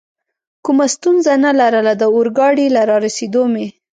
[0.65, 3.67] کومه ستونزه نه لرله، د اورګاډي له رارسېدو مې.